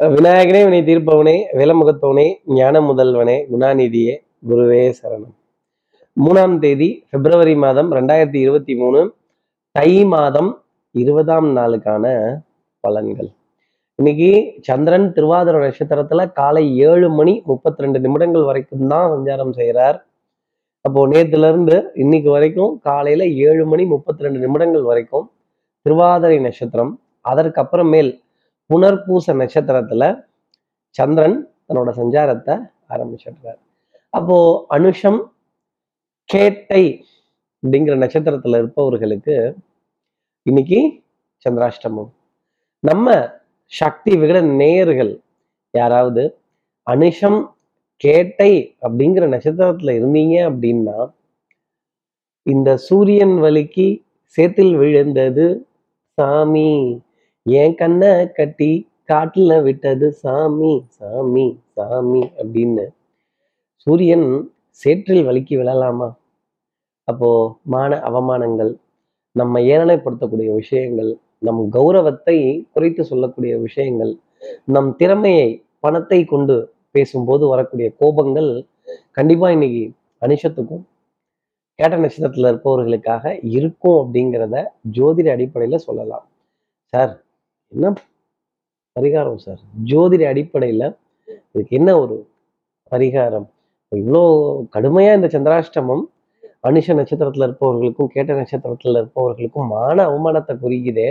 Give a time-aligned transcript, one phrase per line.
[0.00, 4.14] விநாயகனே வினை தீர்ப்பவனே விலமுகத்தவனே ஞான முதல்வனே குணாநிதியே
[4.48, 5.34] குருவே சரணம்.
[6.16, 9.00] மூணாம் தேதி பிப்ரவரி மாதம் ரெண்டாயிரத்தி இருபத்தி மூணு
[9.74, 10.50] தை மாதம்
[10.94, 12.04] இருபதாம் நாளுக்கான
[12.84, 13.30] பலன்கள்.
[13.98, 14.30] இன்னைக்கு
[14.60, 19.98] சந்திரன் திருவாதிர நட்சத்திரத்துல காலை ஏழு மணி முப்பத்தி ரெண்டு நிமிடங்கள் வரைக்கும் தான் சஞ்சாரம் செய்கிறார்
[20.84, 25.26] அப்போ நேத்துல இருந்து இன்னைக்கு வரைக்கும் காலையில ஏழு மணி முப்பத்தி ரெண்டு நிமிடங்கள் வரைக்கும்
[25.86, 26.92] திருவாதிரை நட்சத்திரம்
[27.24, 28.12] அதற்கப்புறமேல்
[28.70, 30.04] புனர்பூச நட்சத்திரத்துல
[30.90, 31.38] சந்திரன்
[31.68, 32.54] தன்னோட சஞ்சாரத்தை
[32.88, 33.60] ஆரம்பிச்சிடுறார்.
[34.10, 34.36] அப்போ
[34.70, 35.20] அனுஷம்
[36.24, 36.84] கேட்டை
[37.62, 39.56] அப்படிங்கிற நட்சத்திரத்துல இருப்பவர்களுக்கு
[40.42, 41.02] இன்னைக்கு
[41.44, 42.10] சந்திராஷ்டமம்.
[42.80, 43.08] நம்ம
[43.72, 45.12] சக்தி விகட நேயர்கள்
[45.70, 46.24] யாராவது
[46.86, 47.40] அனுஷம்
[47.96, 50.98] கேட்டை அப்படிங்கிற நட்சத்திரத்துல இருந்தீங்க அப்படின்னா
[52.42, 53.86] இந்த சூரியன் வலிக்கு
[54.38, 55.46] சேத்தில் விழுந்தது
[56.18, 56.70] சாமி.
[57.46, 58.68] என் கண்ணை கட்டி
[59.04, 61.44] காட்டில் விட்டது சாமி சாமி
[61.74, 62.84] சாமி அப்படின்னு
[63.86, 64.28] சூரியன்
[64.80, 66.08] சேற்றில் வலிக்கு விழலாமா?
[67.08, 67.28] அப்போ
[67.62, 68.72] மான அவமானங்கள்
[69.36, 72.36] நம்ம ஏளனைப்படுத்தக்கூடிய விஷயங்கள் நம் கௌரவத்தை
[72.72, 74.12] குறைத்து சொல்லக்கூடிய விஷயங்கள்
[74.64, 75.48] நம் திறமையை
[75.80, 76.56] பணத்தை கொண்டு
[76.90, 78.50] பேசும்போது வரக்கூடிய கோபங்கள்
[79.10, 79.84] கண்டிப்பா இன்னைக்கு
[80.22, 80.84] அனிஷத்துக்கும்
[81.78, 84.56] கேட்ட நட்சத்திரத்துல இருப்பவர்களுக்காக இருக்கும் அப்படிங்கிறத
[84.90, 86.26] ஜோதிட அடிப்படையில சொல்லலாம்.
[86.92, 87.14] சார்
[87.72, 87.86] என்ன
[88.96, 89.60] பரிகாரம் சார்?
[89.90, 90.82] ஜோதிட அடிப்படையில
[91.54, 92.16] இதுக்கு என்ன ஒரு
[92.92, 93.46] பரிகாரம்?
[93.92, 94.22] இவ்வளோ
[94.74, 96.04] கடுமையா இந்த சந்திராஷ்டமம்
[96.68, 101.08] அனுஷ நட்சத்திரத்தில் இருப்பவர்களுக்கும் கேட்ட நட்சத்திரத்தில் இருப்பவர்களுக்கும் மான அவமானத்தை குறிக்குதே.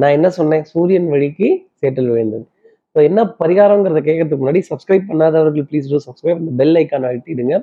[0.00, 0.64] நான் என்ன சொன்னேன்?
[0.72, 1.48] சூரியன் வழிக்கு
[1.80, 2.44] சேற்றில் விழுந்தது.
[2.86, 7.54] இப்போ என்ன பரிகாரங்கிறத கேட்கறதுக்கு முன்னாடி சப்ஸ்கிரைப் பண்ணாதவர்கள் ப்ளீஸ் டூ சப்ஸ்கிரைப் இந்த பெல் ஐக்கான் அழுத்திடுங்க.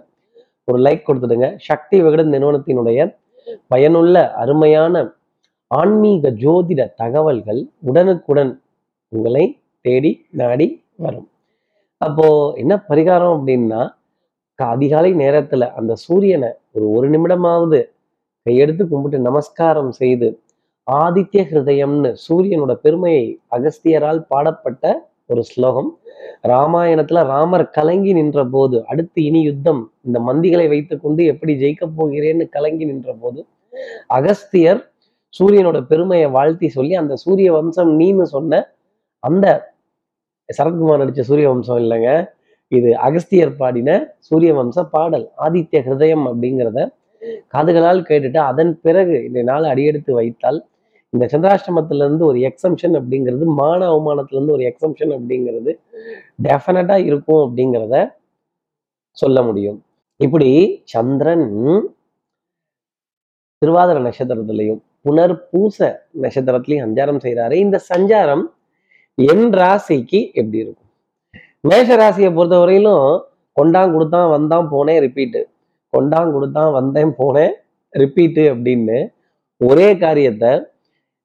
[0.67, 1.48] ஒரு லைக் கொடுத்துடுங்க.
[1.70, 3.00] சக்தி விகடன் நிறுவனத்தினுடைய
[3.73, 4.95] பயனுள்ள அருமையான
[5.72, 8.62] ஆன்மீக ஜோதிட தகவல்கள் உடனுக்குடன்
[9.08, 11.30] உங்களை தேடி நாடி வரும்.
[11.98, 13.98] அப்போ என்ன பரிகாரம் அப்படின்னா
[14.56, 17.80] அதிகாலை நேரத்துல அந்த சூரியனை ஒரு ஒரு நிமிடமாவது
[18.45, 20.42] கையெடுத்து கும்பிட்டு நமஸ்காரம் செய்து
[20.92, 25.99] ஆதித்ய ஹிருதயம்னு சூரியனோட பெருமையை அகஸ்தியரால் பாடப்பட்ட ஒரு ஸ்லோகம்.
[26.48, 32.86] ராமாயணத்துல ராமர் கலங்கி நின்ற போது அடுத்து இனி யுத்தம் இந்த மந்திகளை வைத்துக்கொண்டு எப்படி ஜெயிக்க போகிறேன்னு கலங்கி
[32.86, 33.45] நின்ற போது
[34.08, 34.89] அகஸ்தியர்
[35.34, 38.62] சூரியனோட பெருமையை வாழ்த்தி சொல்லி அந்த சூரிய வம்சம் நீன்னு சொன்ன
[39.23, 39.45] அந்த
[40.50, 42.10] சரத்குமார் நடிச்ச சூரிய வம்சம் இல்லைங்க.
[42.72, 46.80] இது அகஸ்தியர் பாடின சூரிய வம்ச பாடல் ஆதித்ய ஹிருதயம் அப்படிங்கிறத
[47.54, 50.60] காதுகளால் கேட்டுட்டு அதன் பிறகு இந்த நாள் அடியெடுத்து வைத்தால்
[51.14, 55.72] இந்த சந்திராஷ்டமத்துல இருந்து ஒரு எக்ஸம்ஷன் அப்படிங்கிறது மான அவமானத்துல இருந்து ஒரு எக்ஸம்ஷன் அப்படிங்கிறது
[56.44, 57.96] டெஃபினட்டாக இருக்கும் அப்படிங்கிறத
[59.17, 59.80] சொல்ல முடியும்.
[60.20, 60.50] இப்படி
[60.84, 61.48] சந்திரன்
[63.61, 65.77] திருவாதிர நட்சத்திரத்திலையும் புனர் பூச
[66.23, 68.43] நட்சத்திரத்திலையும் சஞ்சாரம் செய்கிறாரு இந்த சஞ்சாரம்
[69.17, 70.89] என் ராசிக்கு எப்படி இருக்கும்?
[71.70, 73.08] மேஷ ராசியை பொறுத்தவரையிலும்
[73.58, 75.42] கொண்டான் கொடுத்தான் வந்தான் போனேன் ரிப்பீட்டு
[75.93, 77.54] கொண்டான் கொடுத்தான் வந்தேன் போனேன்
[77.93, 78.98] ரிப்பீட்டு அப்படின்னு
[79.61, 80.52] ஒரே காரியத்தை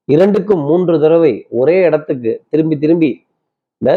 [0.08, 3.10] இரண்டுக்கும் மூன்று தடவை ஒரே இடத்துக்கு திரும்பி திரும்பி
[3.82, 3.92] இந்த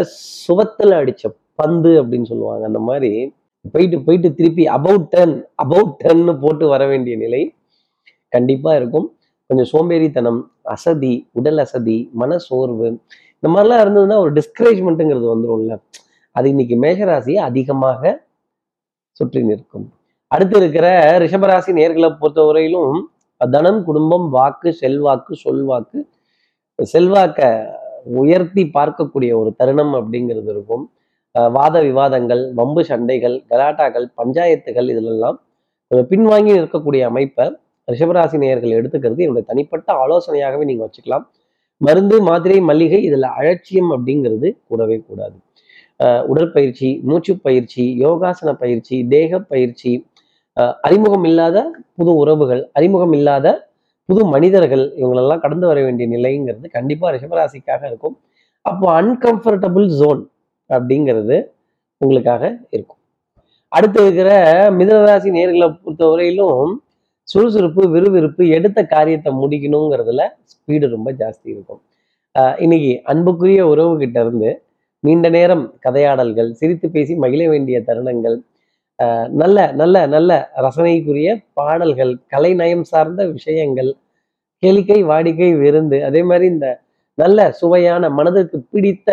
[0.45, 2.63] சுவத்தில் அடித்த பந்து அப்படின்னு சொல்லுவாங்க.
[2.69, 3.11] அந்த மாதிரி
[3.73, 7.41] போயிட்டு போயிட்டு திருப்பி அபவுட் டென் அபவுட் டென்னு போட்டு வர வேண்டிய நிலை
[8.33, 9.07] கண்டிப்பாக இருக்கும்.
[9.49, 12.87] கொஞ்சம் சோம்பேறித்தனம் அசதி உடல் அசதி மன சோர்வு
[13.39, 15.75] இந்த மாதிரிலாம் இருந்ததுன்னா ஒரு டிஸ்கரேஜ்மெண்ட்டுங்கிறது வந்துடும்ல
[16.35, 18.01] அது இன்னைக்கு மேஷராசியை அதிகமாக
[19.17, 19.85] சுற்றி நிற்கும்.
[20.31, 20.87] அடுத்து இருக்கிற
[21.19, 22.99] ரிஷபராசி நேர்களை பொறுத்தவரையிலும்
[23.51, 25.99] தனம் குடும்பம் வாக்கு செல்வாக்கு சொல்வாக்கு
[26.79, 27.39] செல்வாக்க
[28.03, 30.83] உயர்த்தி பார்க்கக்கூடிய ஒரு தருணம் அப்படிங்கிறது இருக்கும்.
[31.35, 35.37] அஹ் வாத விவாதங்கள் வம்பு சண்டைகள் கலாட்டாக்கள் பஞ்சாயத்துகள் இதிலெல்லாம்
[36.11, 37.47] பின்வாங்கி நிற்கக்கூடிய அமைப்பை
[37.91, 41.25] ரிஷபராசி நேயர்கள் எடுத்துக்கிறது என்னுடைய தனிப்பட்ட ஆலோசனையாகவே நீங்க வச்சுக்கலாம்.
[41.81, 45.37] மருந்து மாத்திரை மல்லிகை இதுல அலட்சியம் அப்படிங்கிறது கூடவே கூடாது.
[46.27, 49.91] உடற்பயிற்சி மூச்சு பயிற்சி யோகாசன பயிற்சி தேக பயிற்சி
[50.57, 51.57] அஹ் அறிமுகம் இல்லாத
[51.95, 53.47] புது உறவுகள் அறிமுகம் இல்லாத
[54.05, 58.15] புது மனிதர்கள் இவங்களெல்லாம் கடந்து வர வேண்டிய நிலைங்கிறது கண்டிப்பா ரிஷபராசிக்காக இருக்கும்.
[58.61, 60.21] அப்போ அன்கம்ஃபர்டபுள் ஜோன்
[60.69, 61.37] அப்படிங்கிறது
[61.97, 62.97] உங்களுக்காக இருக்கும்.
[63.71, 64.29] அடுத்து இருக்கிற
[64.71, 66.73] மிதனராசி நேர்களை பொறுத்தவரையிலும்
[67.27, 70.21] சுறுசுறுப்பு விறுவிறுப்பு எடுத்த காரியத்தை முடிக்கணுங்கிறதுல
[70.51, 71.81] ஸ்பீடு ரொம்ப ஜாஸ்தி இருக்கும்.
[72.35, 74.63] ஆஹ் இன்னைக்கு அன்புக்குரிய உறவுகிட்ட இருந்து
[74.99, 78.37] நீண்ட நேரம் கதையாடல்கள் சிரித்து பேசி மகிழ வேண்டிய தருணங்கள்
[79.27, 83.91] நல்ல நல்ல நல்ல ரசனைக்குரிய பாடல்கள் கலைநயம் சார்ந்த விஷயங்கள்
[84.63, 86.67] கேளிக்கை வாடிக்கை விருந்து அதே மாதிரி இந்த
[87.13, 89.09] நல்ல சுவையான மனதிற்கு பிடித்த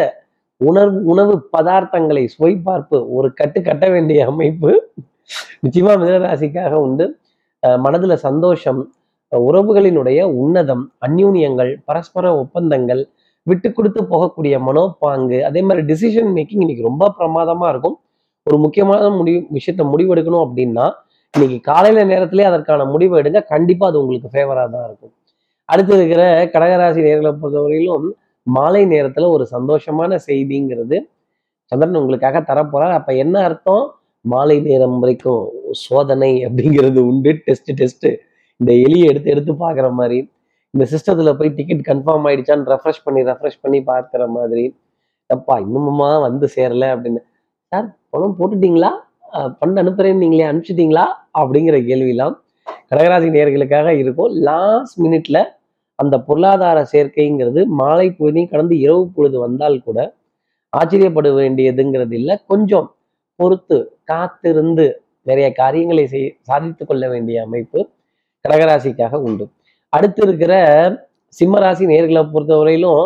[0.60, 4.70] உணர்வு உணவு பதார்த்தங்களை சுவை பார்ப்பு ஒரு கட்டு கட்ட வேண்டிய அமைப்பு
[5.62, 7.06] நிச்சயமா மிதனராசிக்காக உண்டு.
[7.84, 8.80] மனதில் சந்தோஷம்
[9.32, 13.02] உறவுகளினுடைய உன்னதம் அந்யூன்யங்கள் பரஸ்பர ஒப்பந்தங்கள்
[13.46, 17.96] விட்டு கொடுத்து போகக்கூடிய மனோப்பாங்கு அதே மாதிரி டிசிஷன் மேக்கிங் இன்னைக்கு ரொம்ப பிரமாதமாக இருக்கும்.
[18.46, 20.86] ஒரு முக்கியமான முடிவு விஷயத்த முடிவெடுக்கணும் அப்படின்னா
[21.34, 23.40] இன்னைக்கு காலையில நேரத்திலே அதற்கான முடிவு எடுங்க.
[23.52, 25.12] கண்டிப்பாக அது உங்களுக்கு ஃபேவராக தான் இருக்கும்.
[25.68, 26.22] அடுத்து இருக்கிற
[26.54, 28.06] கடகராசி நேர்களை பொறுத்தவரையிலும்
[28.46, 30.96] மாலை நேரத்தில் ஒரு சந்தோஷமான செய்திங்கிறது
[31.72, 32.96] சந்திரன் உங்களுக்காக தரப்போறார்.
[33.00, 33.84] அப்போ என்ன அர்த்தம்?
[34.32, 35.44] மாலை நேரம் வரைக்கும்
[35.82, 37.32] சோதனை அப்படிங்கிறது உண்டு.
[37.46, 38.06] டெஸ்ட் டெஸ்ட்
[38.60, 40.18] இந்த எலியை எடுத்து எடுத்து பார்க்குற மாதிரி.
[40.70, 44.64] இந்த சிஸ்டத்தில் போய் டிக்கெட் கன்ஃபார்ம் ஆயிடுச்சான்னு ரெஃப்ரெஷ் பண்ணி ரெஃப்ரெஷ் பண்ணி பார்க்குற மாதிரி.
[45.26, 47.20] அப்பா இன்னுமுமா வந்து சேரல அப்படின்னு.
[47.72, 48.90] சார் பணம் போட்டுட்டீங்களா?
[49.60, 51.04] பண்ண அனுப்புறேன்னு நீங்களே அனுப்பிச்சிட்டீங்களா?
[51.40, 52.34] அப்படிங்கிற கேள்விலாம்
[52.90, 54.32] கடகராசி நேர்களுக்காக இருக்கும்.
[54.48, 55.38] லாஸ்ட் மினிட்ல
[55.94, 59.98] அந்த பொருளாதார சேர்க்கைங்கிறது மாலை பொழுதையும் கடந்து இரவு பொழுது வந்தால் கூட
[60.72, 62.36] ஆச்சரியப்பட வேண்டியதுங்கிறது இல்லை.
[62.46, 62.86] கொஞ்சம்
[63.36, 64.86] பொறுத்து காத்திருந்து
[65.28, 67.80] நிறைய காரியங்களை செய் சாதித்து கொள்ள வேண்டிய அமைப்பு
[68.44, 69.44] கடகராசிக்காக உண்டு.
[69.96, 70.54] அடுத்து இருக்கிற
[71.38, 73.02] சிம்மராசி நேர்களை பொறுத்தவரையிலும்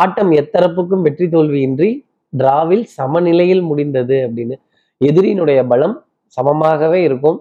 [0.00, 1.90] ஆட்டம் எத்தரப்புக்கும் வெற்றி தோல்வியின்றி
[2.32, 4.56] டிராவில் சமநிலையில் முடிந்தது அப்படின்னு.
[5.00, 5.96] எதிரியினுடைய பலம்
[6.36, 7.38] சமமாகவே இருக்கும்.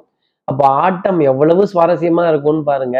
[0.49, 2.97] அப்போ ஆட்டம் எவ்வளவு சுவாரஸ்யமா இருக்கும்னு பாருங்க.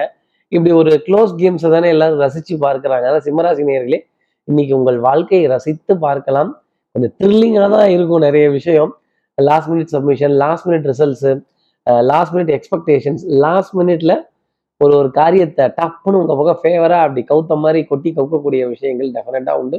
[0.52, 3.06] இப்படி ஒரு க்ளோஸ் கேம்ஸை தானே எல்லாரும் ரசிச்சு பார்க்கறாங்க.
[3.10, 4.00] அதான் சிம்மராசி நேர்களே
[4.48, 6.52] இன்னைக்கு உங்கள் வாழ்க்கையை ரசித்து பார்க்கலாம்.
[6.96, 8.92] கொஞ்சம் த்ரில்லிங்காக தான் இருக்கும் நிறைய விஷயம்.
[9.38, 11.32] Last minute submission last minute results
[12.12, 14.14] last minute expectations last மினிட்ல
[14.82, 19.78] ஒரு ஒரு காரியத்தை டப்புன்னு உங்கள் பக்கம் ஃபேவராக அப்படி கவுத்த மாதிரி கொட்டி கவுக்கக்கூடிய விஷயங்கள் டெஃபினட்டாக உண்டு.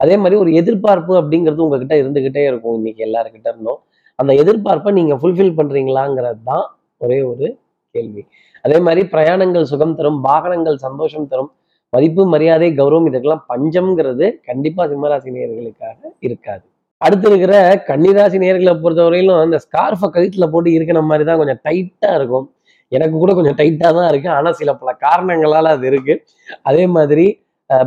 [0.00, 2.76] அதே மாதிரி ஒரு எதிர்பார்ப்பு அப்படிங்கிறது உங்ககிட்ட இருந்துக்கிட்டே இருக்கும்.
[2.78, 3.80] இன்னைக்கு எல்லாருக்கிட்ட இருந்தும்.
[4.18, 6.64] அந்த எதிர்பார்ப்பை நீங்கள் ஃபுல்ஃபில் பண்ணுறீங்களாங்கிறது தான்
[7.04, 7.46] ஒரே ஒரு
[7.94, 8.22] கேள்வி.
[8.64, 11.50] அதே மாதிரி பிரயாணங்கள் சுகம் தரும் வாகனங்கள் சந்தோஷம் தரும்
[11.92, 16.64] மதிப்பு மரியாதை கௌரவம் இதுக்கெல்லாம் பஞ்சம்ங்கிறது கண்டிப்பாக சிம்மராசினியர்களுக்காக இருக்காது.
[17.00, 17.54] அடுத்து இருக்கிற
[17.88, 22.46] கன்னிராசி நேர்களை பொறுத்தவரையிலும் அந்த ஸ்கார்ஃபை கழுத்தில் போட்டு இருக்கிற மாதிரி தான் கொஞ்சம் டைட்டாக இருக்கும்.
[22.92, 26.22] எனக்கு கூட கொஞ்சம் டைட்டாக தான் இருக்குது ஆனால் சில பல காரணங்களால் அது இருக்குது
[26.62, 27.26] அதே மாதிரி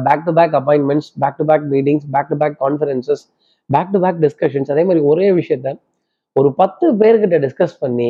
[0.05, 3.23] back to back appointments back to back meetings back to back conferences
[3.69, 5.73] back to back discussions அதே மாதிரி ஒரே விஷயத்த
[6.35, 8.09] ஒரு பத்து பேர்கிட்ட டிஸ்கஸ் பண்ணி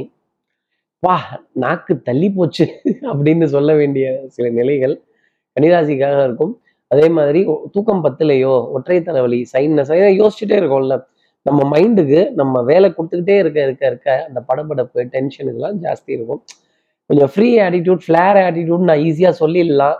[1.03, 1.15] வா
[1.55, 2.65] நாக்கு தள்ளி போச்சு
[3.11, 4.93] அப்படின்னு சொல்ல வேண்டிய சில நிலைகள்
[5.57, 6.53] கன்னிராசிக்காக இருக்கும்
[6.93, 7.41] அதே மாதிரி
[7.75, 9.91] தூக்கம் பத்தலையோ ஒற்றை தலைவலி சைனஸ்
[10.21, 10.97] யோசிச்சுட்டே இருக்கோம்ல.
[11.45, 16.41] நம்ம மைண்டுக்கு நம்ம வேலை கொடுத்துக்கிட்டே இருக்க இருக்க இருக்க அந்த படபடப்பு டென்ஷன் இதெல்லாம் ஜாஸ்தி இருக்கும்.
[17.09, 19.97] கொஞ்சம் ஃப்ரீ ஆட்டிடியூட் ஃப்ளேர் ஆட்டிடியூட் நான் ஈஸியாக சொல்லிடலாம்.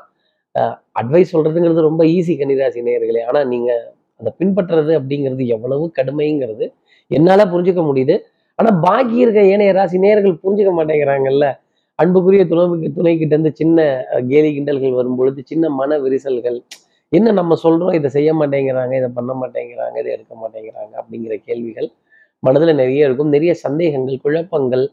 [1.01, 3.21] அட்வைஸ் சொல்றதுங்கிறது ரொம்ப ஈஸி கன்னிராசி நேயர்களே.
[3.29, 3.83] ஆனால் நீங்கள்
[4.19, 6.65] அதை பின்பற்றுறது அப்படிங்கிறது எவ்வளவு கடுமைங்கிறது
[7.11, 8.15] என்னால் புரிஞ்சுக்க முடியுது.
[8.59, 11.47] ஆனால் பாக்கி இருக்க ஏனைய ராசி நேயர்கள் புரிஞ்சுக்க மாட்டேங்கிறாங்கல்ல.
[12.01, 12.63] அன்புக்குரிய துணை
[12.97, 13.79] துணைக்கிட்ட இருந்து சின்ன
[14.29, 16.57] கேலி கிண்டல்கள் வரும் பொழுது சின்ன மன விரிசல்கள்
[17.18, 21.89] என்ன நம்ம சொல்றோம் இதை செய்ய மாட்டேங்கிறாங்க இதை பண்ண மாட்டேங்கிறாங்க இதை எடுக்க மாட்டேங்கிறாங்க அப்படிங்கிற கேள்விகள்
[22.45, 23.33] மனதில் நிறைய இருக்கும்.
[23.36, 24.86] நிறைய சந்தேகங்கள் குழப்பங்கள்.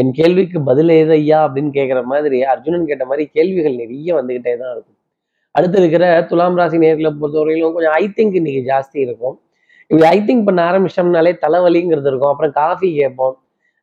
[0.00, 4.72] என் கேள்விக்கு பதில் ஏதையா ஐயா அப்படின்னு கேட்குற மாதிரி அர்ஜுனன் கேட்ட மாதிரி கேள்விகள் நிறைய வந்துகிட்டே தான்
[4.74, 4.98] இருக்கும்.
[5.54, 9.36] அடுத்து இருக்கிற துலாம் ராசி நேர்களை பொறுத்தவரையிலும் கொஞ்சம் ஐ திங்க் இன்னைக்கு ஜாஸ்தி இருக்கும்.
[9.90, 12.32] இப்படி ஐ திங்க் பண்ண ஆரம்பிச்சோம்னாலே தலைவலிங்கிறது இருக்கும்.
[12.32, 13.36] அப்புறம் காஃபி கேட்போம்.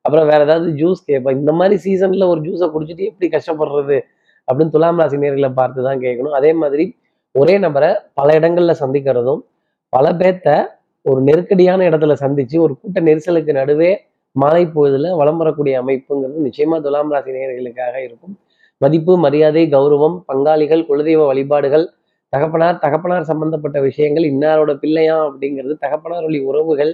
[0.06, 1.38] அப்புறம் வேற ஏதாவது ஜூஸ் கேட்போம்.
[1.42, 4.00] இந்த மாதிரி சீசன்ல ஒரு ஜூஸை குடிச்சிட்டு எப்படி கஷ்டப்படுறது
[4.48, 6.36] அப்படின்னு துலாம் ராசி நேர்களை பார்த்து தான் கேட்கணும்.
[6.40, 6.88] அதே மாதிரி
[7.36, 9.42] ஒரே நபரை பல இடங்கள்ல சந்திக்கிறதும்
[9.94, 10.50] பல பேர்த்த
[11.06, 13.92] ஒரு நெருக்கடியான இடத்துல சந்திச்சு ஒரு கூட்ட நெரிசலுக்கு நடுவே
[14.36, 18.34] மாலை பொழுதுல வளம் வரக்கூடிய அமைப்புங்கிறது நிச்சயமா துலாம் ராசி நேர்களுக்காக இருக்கும்.
[18.82, 21.86] மதிப்பு மரியாதை கௌரவம் பங்காளிகள் குலதெய்வ வழிபாடுகள்
[22.34, 26.92] தகப்பனார் தகப்பனார் சம்பந்தப்பட்ட விஷயங்கள் இன்னாரோட பிள்ளையா அப்படிங்கிறது தகப்பனார் வழி உறவுகள்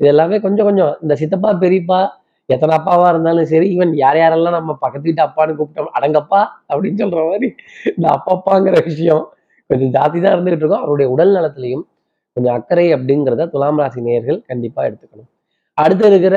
[0.00, 2.00] இது எல்லாமே கொஞ்சம் கொஞ்சம் இந்த சித்தப்பா பெரியப்பா
[2.48, 7.20] எத்தனை அப்பாவா இருந்தாலும் சரி ஈவன் யார் யாரெல்லாம் நம்ம பக்கத்து வீட்டு அப்பான்னு கூப்பிட்டோம் அடங்கப்பா அப்படின்னு சொல்ற
[7.30, 7.48] மாதிரி
[7.92, 9.24] இந்த அப்பப்பாங்கிற விஷயம்.
[9.70, 10.84] கொஞ்சம் ஜாஸ்தி தான் இருந்துகிட்டு இருக்கோம்.
[10.84, 11.84] அவருடைய உடல் நலத்திலையும்
[12.32, 15.28] கொஞ்சம் அக்கறை அப்படிங்கிறத துலாம் ராசி நேயர்கள் கண்டிப்பா எடுத்துக்கணும்.
[15.74, 16.36] அடுத்து இருக்கிற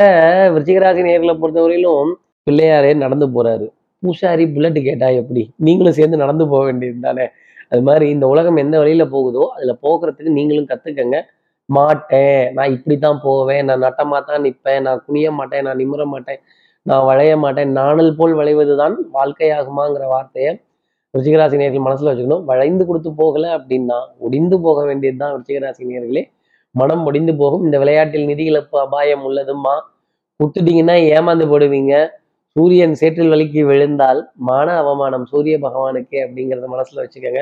[0.53, 2.12] விருச்சிகராசி நேயர்களை பொறுத்தவரையிலும்
[2.48, 3.67] பிள்ளையாரே நடந்து போறாரு.
[4.00, 5.53] பூசாரி புல்லட் கேட்டா எப்படி?
[5.55, 7.25] நீங்களும் சேர்ந்து நடந்து போக வேண்டியது தானே?
[7.69, 11.17] அது மாதிரி இந்த உலகம் எந்த வழியில போகுதோ அதுல போகிறதுக்கு நீங்களும் கத்துக்கங்க.
[11.65, 12.53] மாட்டேன்.
[12.53, 13.65] நான் இப்படித்தான் போவேன்.
[13.65, 15.63] நான் நட்டமா தான் நிற்பேன் நான் குனிய மாட்டேன்.
[15.63, 16.39] நான் நிமிர மாட்டேன்.
[16.81, 17.72] நான் வளைய மாட்டேன்.
[17.72, 20.51] நாணல் போல் வளைவதுதான் வாழ்க்கையாகுமாங்கிற வார்த்தையை
[21.14, 22.46] ருச்சிகராசி நேர்கள் மனசுல வச்சுக்கணும்.
[22.52, 26.24] வளைந்து கொடுத்து போகல அப்படின்னா ஒடிந்து போக வேண்டியதுதான் ரிச்சிகராசி நேர்களே
[26.76, 27.64] மனம் ஒடிந்து போகும்.
[27.64, 29.76] இந்த விளையாட்டில் நிதி இழப்பு அபாயம் உள்ளதும்மா.
[30.40, 31.94] குத்துட்டீங்கன்னா ஏமாந்து போடுவீங்க.
[32.56, 37.42] சூரியன் சேற்றில் வலிக்கு விழுந்தால் மான அவமானம் சூரிய பகவானுக்கே அப்படிங்கிறத மனசுல வச்சுக்கோங்க.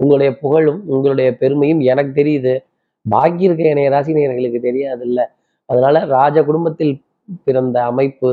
[0.00, 2.54] உங்களுடைய புகழும் உங்களுடைய பெருமையும் எனக்கு தெரியுது.
[3.06, 5.24] பாக்கி இருக்க இணைய ராசினியர்களுக்கு தெரியாது இல்லை
[5.68, 6.94] அதனால ராஜ குடும்பத்தில்
[7.44, 8.30] பிறந்த அமைப்பு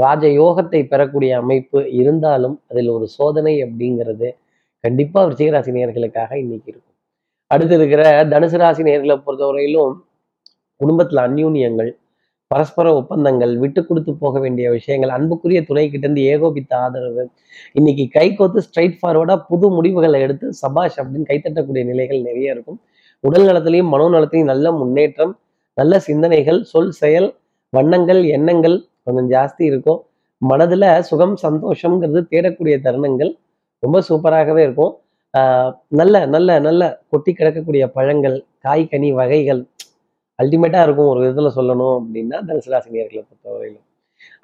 [0.00, 4.28] ராஜ யோகத்தை பெறக்கூடிய அமைப்பு இருந்தாலும் அதில் ஒரு சோதனை அப்படிங்கிறது
[4.84, 6.96] கண்டிப்பா விருச்சிக நேர்களுக்காக இன்னைக்கு இருக்கும்.
[7.50, 8.02] அடுத்து இருக்கிற
[8.32, 9.94] தனுசு ராசி நேர்களை பொறுத்தவரையிலும்
[10.80, 11.90] குடும்பத்துல அந்யூன்யங்கள்
[12.50, 17.24] பரஸ்பர ஒப்பந்தங்கள் விட்டு கொடுத்து போக வேண்டிய விஷயங்கள் அன்புக்குரிய துணை கிட்டேருந்து ஏகோபித்த ஆதரவு
[17.72, 22.78] இன்னைக்கு கை கோத்து ஸ்ட்ரைட் ஃபார்வர்டா புது முடிவுகளை எடுத்து சபாஷ் அப்படின்னு கைத்தட்டக்கூடிய நிலைகள் நிறைய இருக்கும்.
[23.24, 25.32] உடல் நலத்திலையும் மனோநலத்திலையும் நல்ல முன்னேற்றம்
[25.76, 27.28] நல்ல சிந்தனைகள் சொல் செயல்
[27.72, 28.76] வண்ணங்கள் எண்ணங்கள்
[29.06, 30.00] கொஞ்சம் ஜாஸ்தி இருக்கும்.
[30.50, 33.32] மனதில் சுகம் சந்தோஷம்ங்கிறது தேடக்கூடிய தருணங்கள்
[33.82, 34.92] ரொம்ப சூப்பராகவே இருக்கும்.
[36.00, 36.82] நல்ல நல்ல நல்ல
[37.12, 39.62] கொட்டி கிடக்கக்கூடிய பழங்கள் காய் கனி வகைகள்
[40.38, 43.84] அல்டிமேட்டாக இருக்கும் ஒரு விதத்தில் சொல்லணும் அப்படின்னா தனுசு ராசி நேர்களை பொறுத்தவரையிலும்.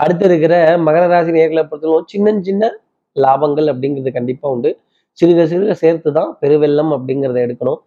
[0.02, 0.54] அடுத்து இருக்கிற
[0.86, 2.72] மகர ராசி நேர்களை பொறுத்தவரைக்கும் சின்ன சின்ன
[3.24, 4.70] லாபங்கள் அப்படிங்கிறது கண்டிப்பாக உண்டு.
[5.18, 7.80] சிறுக சிறுக சேர்த்து தான் பெருவெள்ளம் அப்படிங்கிறத எடுக்கணும்.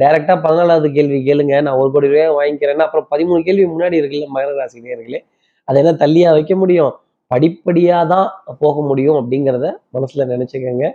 [0.00, 1.54] டைரெக்டாக பதினாலாவது கேள்வி கேளுங்க.
[1.66, 5.20] நான் ஒரு கோடி ரூபாய் வாங்கிக்கிறேன்னா அப்புறம் பதிமூணு கேள்வி முன்னாடி இருக்குல்ல மகர ராசி நேர்களே.
[5.68, 6.92] அதை தள்ளியா வைக்க முடியும்.
[7.30, 8.28] படிப்படியாக தான்
[8.62, 9.66] போக முடியும் அப்படிங்கிறத
[9.96, 10.86] மனசுல நினச்சிக்கோங்க.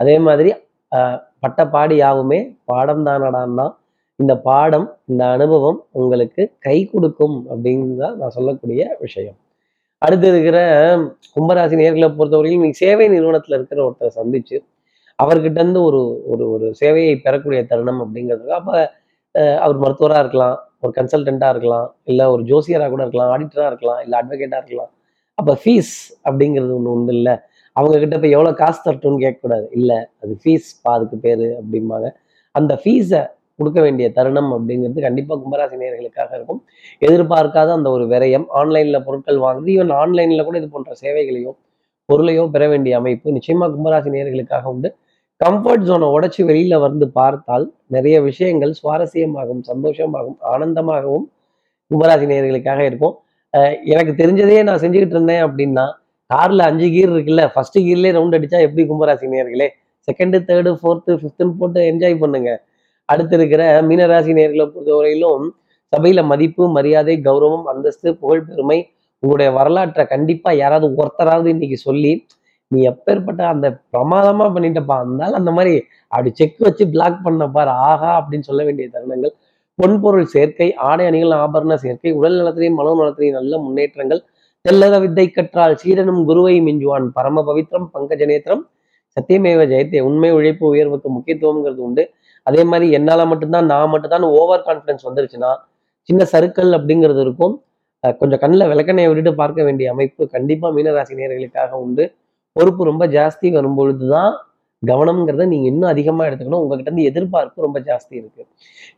[0.00, 0.50] அதே மாதிரி
[1.44, 2.38] பட்ட பாடி யாவுமே
[2.70, 3.66] பாடம் தானடான்னா
[4.18, 9.36] இந்த பாடம் இந்த அனுபவம் உங்களுக்கு கை கொடுக்கும் அப்படின்னு தான் நான் சொல்லக்கூடிய விஷயம்.
[10.02, 10.58] அடுத்து இருக்கிற
[11.34, 14.56] கும்பராசி நேர்களை பொறுத்தவரையும் நீங்க சேவை நிறுவனத்தில் இருக்கிற ஒருத்தரை சந்திச்சு
[15.18, 16.00] அவர்கிட்ட இருந்து ஒரு
[16.32, 18.48] ஒரு ஒரு சேவையை பெறக்கூடிய தருணம் அப்படிங்கிறது.
[18.58, 18.74] அப்போ
[19.64, 24.60] அவர் மருத்துவராக இருக்கலாம் ஒரு கன்சல்டண்ட்டாக இருக்கலாம் இல்லை ஒரு ஜோசியராக கூட இருக்கலாம் ஆடிட்டராக இருக்கலாம் இல்லை அட்வொகேட்டாக
[24.62, 24.90] இருக்கலாம்.
[25.38, 25.94] அப்போ ஃபீஸ்
[26.28, 27.34] அப்படிங்கிறது ஒன்று ஒன்று இல்லை.
[27.76, 29.66] அவங்கக்கிட்ட இப்போ போய் காசு தரட்டும்னு கேட்கக்கூடாது.
[29.78, 32.08] இல்லை அது ஃபீஸ் அதுக்கு பேர் அப்படிம்பாங்க.
[32.54, 33.22] அந்த ஃபீஸை
[33.58, 36.60] கொடுக்க வேண்டிய தருணம் அப்படிங்கிறது கண்டிப்பாக கும்பராசி நேயர்களுக்காக இருக்கும்.
[37.06, 41.56] எதிர்பார்க்காத அந்த ஒரு விரயம் ஆன்லைனில் பொருட்கள் வாங்குது ஈவன் ஆன்லைனில் கூட இது போன்ற சேவைகளையும்
[42.08, 44.90] பொருளையோ பெற வேண்டிய அமைப்பு நிச்சயமாக கும்பராசி நேயர்களுக்காக உண்டு.
[45.40, 51.26] கம்ஃபர்ட் ஜோனை உடச்சி வெளியில் வந்து பார்த்தால் நிறைய விஷயங்கள் சுவாரஸ்யமாகவும் சந்தோஷமாகவும் ஆனந்தமாகவும்
[51.90, 53.14] கும்பராசி நேர்களுக்காக இருக்கும்
[53.84, 55.84] எனக்கு தெரிஞ்சதே நான் செஞ்சுக்கிட்டு இருந்தேன் அப்படின்னா
[56.30, 59.68] காரில் அஞ்சு கீர் இருக்குல்ல ஃபர்ஸ்ட் கீர்லேயே ரவுண்ட் அடித்தா எப்படி கும்பராசி நேயர்களே
[60.08, 62.50] செகண்டு தேர்டு ஃபோர்த்து ஃபிஃப்த்துன்னு போட்டு என்ஜாய் பண்ணுங்க.
[63.08, 65.46] அடுத்து இருக்கிற மீனராசி நேர்களை பொறுத்தவரையிலும்
[65.92, 68.78] சபையில் மதிப்பு மரியாதை கௌரவம் அந்தஸ்து புகழ் பெருமை
[69.22, 72.12] உங்களுடைய வரலாற்றை கண்டிப்பாக யாராவது ஒருத்தராவது இன்னைக்கு சொல்லி
[72.72, 75.72] நீ எப்பேற்பட்ட அந்த பிரமாதமா பண்ணிட்டப்பா அதனால அந்த மாதிரி
[76.12, 77.48] அப்படி செக் வச்சு பிளாக் பண்ண
[77.90, 79.34] ஆஹா அப்படின்னு சொல்ல வேண்டிய தருணங்கள்.
[79.78, 84.20] பொன்பொருள் சேர்க்கை ஆடை அணிகள் ஆபரண சேர்க்கை உடல் நலத்திலையும் மனோ நலத்திலையும் நல்ல முன்னேற்றங்கள்.
[84.64, 87.06] தெல்லற வித்தை கற்றால் சீடனும் குருவை மிஞ்சுவான்.
[87.16, 88.62] பரம பவித்ரம் பங்கஜநேத்திரம்
[89.16, 90.00] சத்தியமேவ ஜெயத்தே.
[90.08, 92.04] உண்மை உழைப்பு உயர்வுக்கு முக்கியத்துவம்ங்கிறது உண்டு.
[92.46, 95.52] அதே மாதிரி என்னால் மட்டும்தான் நான் மட்டும்தான் ஓவர் கான்ஃபிடன்ஸ் வந்துருச்சுன்னா
[96.08, 97.54] சின்ன சறுக்கல் அப்படிங்கிறது இருக்கும்.
[98.20, 102.04] கொஞ்சம் கண்ணில் விளக்கணையை விட்டுட்டு பார்க்க வேண்டிய அமைப்பு கண்டிப்பாக மீனராசி நேயர்களுக்காக உண்டு.
[102.56, 104.34] பொறுப்பு ரொம்ப ஜாஸ்தி வரும்பொழுது தான்
[104.82, 106.62] கவனம்ங்கிறத நீங்க இன்னும் அதிகமா எடுத்துக்கணும்.
[106.64, 108.42] உங்ககிட்ட இருந்து எதிர்பார்ப்பு ரொம்ப ஜாஸ்தி இருக்கு.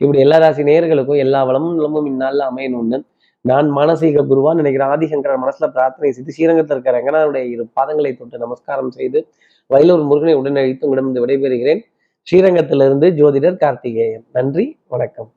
[0.01, 2.99] இப்படி எல்லா ராசி நேயர்களுக்கும் எல்லா வளமும் நலமும் இந்நாளில் அமையணும்னு
[3.45, 8.91] நான் மானசீக குருவான் நினைக்கிறேன் ஆதிசங்கரர் மனசுல பிரார்த்தனை செய்து ஸ்ரீரங்கத்தில் இருக்கிற ரங்கனாருடைய இரு பாதங்களை தொட்டு நமஸ்காரம்
[8.97, 9.21] செய்து
[9.71, 11.81] வயலூர் முருகனை உடனழித்து உங்களிடம் விடைபெறுகிறேன்.
[12.27, 14.25] ஸ்ரீரங்கத்திலிருந்து ஜோதிடர் கார்த்திகேயன்.
[14.37, 15.29] நன்றி வணக்கம்.